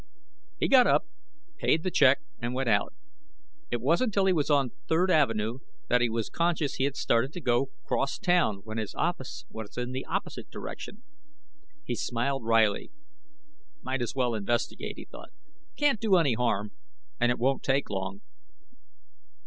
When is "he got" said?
0.59-0.87